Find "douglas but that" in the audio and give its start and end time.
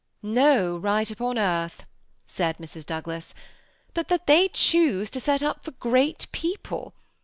2.87-4.25